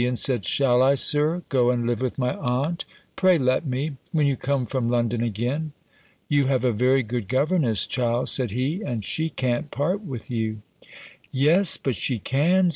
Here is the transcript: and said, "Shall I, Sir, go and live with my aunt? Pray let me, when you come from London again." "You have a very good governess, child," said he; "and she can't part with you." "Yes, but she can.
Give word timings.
and 0.07 0.17
said, 0.17 0.45
"Shall 0.47 0.81
I, 0.81 0.95
Sir, 0.95 1.43
go 1.49 1.69
and 1.69 1.85
live 1.85 2.01
with 2.01 2.17
my 2.17 2.33
aunt? 2.35 2.85
Pray 3.15 3.37
let 3.37 3.67
me, 3.67 3.97
when 4.11 4.25
you 4.25 4.35
come 4.35 4.65
from 4.65 4.89
London 4.89 5.21
again." 5.21 5.73
"You 6.27 6.47
have 6.47 6.65
a 6.65 6.71
very 6.71 7.03
good 7.03 7.27
governess, 7.27 7.85
child," 7.85 8.27
said 8.27 8.49
he; 8.49 8.81
"and 8.81 9.05
she 9.05 9.29
can't 9.29 9.69
part 9.69 10.01
with 10.01 10.31
you." 10.31 10.63
"Yes, 11.31 11.77
but 11.77 11.95
she 11.95 12.17
can. 12.17 12.69